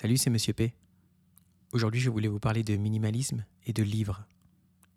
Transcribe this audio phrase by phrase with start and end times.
[0.00, 0.72] Salut, c'est Monsieur P.
[1.74, 4.24] Aujourd'hui, je voulais vous parler de minimalisme et de livres,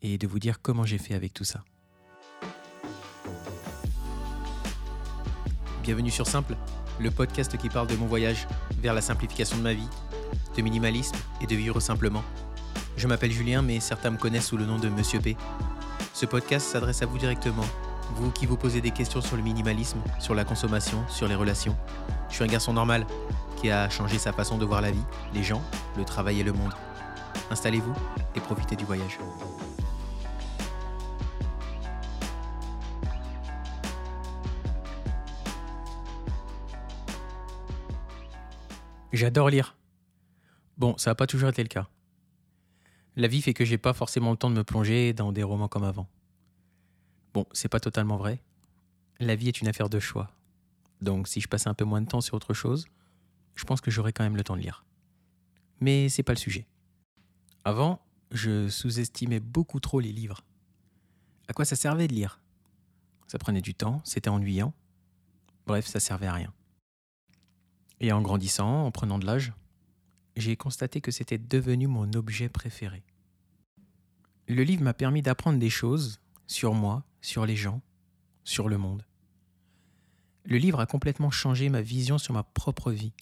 [0.01, 1.65] et de vous dire comment j'ai fait avec tout ça.
[5.83, 6.55] Bienvenue sur Simple,
[7.01, 8.47] le podcast qui parle de mon voyage
[8.79, 9.89] vers la simplification de ma vie,
[10.55, 12.23] de minimalisme et de vivre simplement.
[12.95, 15.35] Je m'appelle Julien, mais certains me connaissent sous le nom de Monsieur P.
[16.13, 17.65] Ce podcast s'adresse à vous directement,
[18.11, 21.75] vous qui vous posez des questions sur le minimalisme, sur la consommation, sur les relations.
[22.29, 23.05] Je suis un garçon normal
[23.57, 25.61] qui a changé sa façon de voir la vie, les gens,
[25.97, 26.73] le travail et le monde.
[27.49, 27.93] Installez-vous
[28.35, 29.19] et profitez du voyage.
[39.13, 39.75] J'adore lire.
[40.77, 41.87] Bon, ça n'a pas toujours été le cas.
[43.15, 45.67] La vie fait que j'ai pas forcément le temps de me plonger dans des romans
[45.67, 46.07] comme avant.
[47.33, 48.41] Bon, c'est pas totalement vrai.
[49.19, 50.31] La vie est une affaire de choix.
[51.01, 52.85] Donc si je passais un peu moins de temps sur autre chose,
[53.55, 54.85] je pense que j'aurais quand même le temps de lire.
[55.79, 56.67] Mais c'est pas le sujet.
[57.65, 58.01] Avant,
[58.31, 60.41] je sous-estimais beaucoup trop les livres.
[61.47, 62.39] À quoi ça servait de lire?
[63.27, 64.73] Ça prenait du temps, c'était ennuyant.
[65.65, 66.53] Bref, ça servait à rien.
[67.99, 69.53] Et en grandissant, en prenant de l'âge,
[70.35, 73.03] j'ai constaté que c'était devenu mon objet préféré.
[74.47, 77.81] Le livre m'a permis d'apprendre des choses sur moi, sur les gens,
[78.43, 79.05] sur le monde.
[80.43, 83.13] Le livre a complètement changé ma vision sur ma propre vie.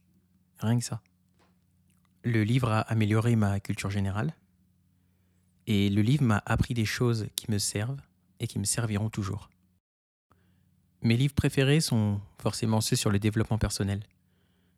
[0.59, 1.01] Rien que ça.
[2.23, 4.35] Le livre a amélioré ma culture générale.
[5.67, 8.01] Et le livre m'a appris des choses qui me servent
[8.39, 9.51] et qui me serviront toujours.
[11.03, 14.03] Mes livres préférés sont forcément ceux sur le développement personnel,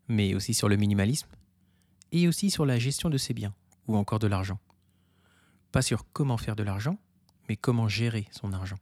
[0.10, 1.30] mais aussi sur le minimalisme,
[2.12, 3.54] et aussi sur la gestion de ses biens,
[3.88, 4.60] ou encore de l'argent.
[5.72, 6.98] Pas sur comment faire de l'argent,
[7.48, 8.78] mais comment gérer son argent.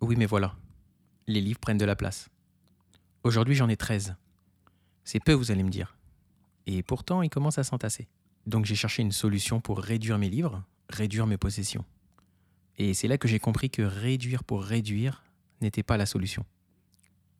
[0.00, 0.54] Oui, mais voilà,
[1.26, 2.28] les livres prennent de la place.
[3.24, 4.14] Aujourd'hui, j'en ai 13.
[5.04, 5.96] C'est peu, vous allez me dire.
[6.66, 8.08] Et pourtant, ils commencent à s'entasser.
[8.46, 11.84] Donc j'ai cherché une solution pour réduire mes livres, réduire mes possessions.
[12.76, 15.24] Et c'est là que j'ai compris que réduire pour réduire
[15.60, 16.46] n'était pas la solution.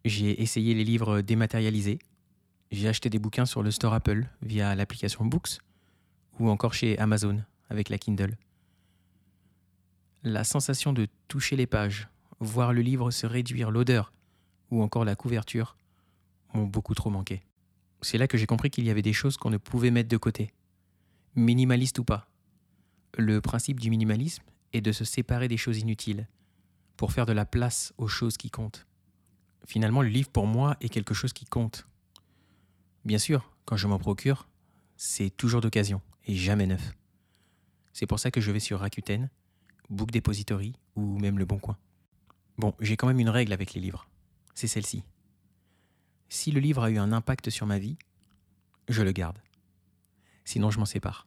[0.04, 1.98] J'ai essayé les livres dématérialisés.
[2.70, 5.58] J'ai acheté des bouquins sur le store Apple via l'application Books
[6.38, 8.36] ou encore chez Amazon avec la Kindle.
[10.24, 12.08] La sensation de toucher les pages,
[12.40, 14.12] voir le livre se réduire, l'odeur
[14.70, 15.76] ou encore la couverture
[16.54, 17.42] m'ont beaucoup trop manqué.
[18.02, 20.16] C'est là que j'ai compris qu'il y avait des choses qu'on ne pouvait mettre de
[20.16, 20.52] côté.
[21.34, 22.28] Minimaliste ou pas.
[23.16, 26.28] Le principe du minimalisme est de se séparer des choses inutiles
[26.96, 28.86] pour faire de la place aux choses qui comptent.
[29.66, 31.86] Finalement, le livre pour moi est quelque chose qui compte.
[33.04, 34.48] Bien sûr, quand je m'en procure,
[34.96, 36.92] c'est toujours d'occasion et jamais neuf.
[37.92, 39.28] C'est pour ça que je vais sur Rakuten,
[39.90, 41.76] Book Depository ou même Le Bon Coin.
[42.58, 44.08] Bon, j'ai quand même une règle avec les livres.
[44.54, 45.04] C'est celle-ci
[46.28, 47.96] si le livre a eu un impact sur ma vie,
[48.88, 49.38] je le garde.
[50.44, 51.26] Sinon, je m'en sépare.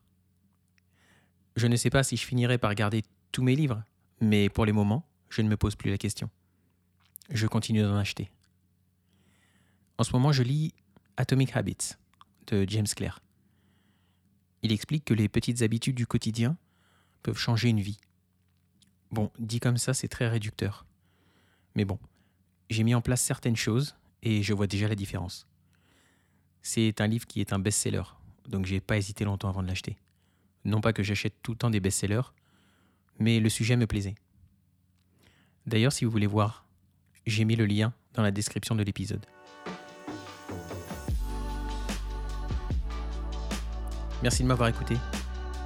[1.56, 3.84] Je ne sais pas si je finirai par garder tous mes livres,
[4.20, 6.30] mais pour les moments, je ne me pose plus la question.
[7.30, 8.32] Je continue d'en acheter.
[9.98, 10.74] En ce moment, je lis
[11.18, 11.96] Atomic Habits
[12.48, 13.20] de James Clear.
[14.64, 16.58] Il explique que les petites habitudes du quotidien
[17.24, 18.00] peuvent changer une vie.
[19.12, 20.86] Bon, dit comme ça, c'est très réducteur.
[21.76, 22.00] Mais bon,
[22.70, 25.48] j'ai mis en place certaines choses et je vois déjà la différence.
[26.62, 28.04] C'est un livre qui est un best-seller,
[28.48, 29.98] donc j'ai pas hésité longtemps avant de l'acheter.
[30.64, 32.34] Non pas que j'achète tout le temps des best-sellers,
[33.20, 34.16] mais le sujet me plaisait.
[35.66, 36.66] D'ailleurs, si vous voulez voir,
[37.26, 39.26] j'ai mis le lien dans la description de l'épisode.
[44.24, 44.96] Merci de m'avoir écouté.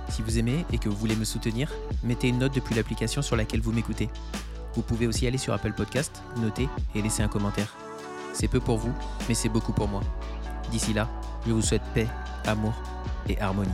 [0.10, 1.72] Si vous aimez et que vous voulez me soutenir,
[2.04, 4.10] mettez une note depuis l'application sur laquelle vous m'écoutez.
[4.76, 7.76] Vous pouvez aussi aller sur Apple Podcast, noter et laisser un commentaire.
[8.34, 8.94] C'est peu pour vous,
[9.28, 10.02] mais c'est beaucoup pour moi.
[10.70, 11.08] D'ici là,
[11.48, 12.08] je vous souhaite paix,
[12.46, 12.74] amour
[13.30, 13.72] et harmonie.